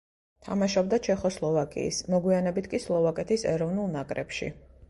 [0.45, 4.53] თამაშობდა ჩეხოსლოვაკიის, მოგვიანებით კი სლოვაკეთის ეროვნულ ნაკრებში.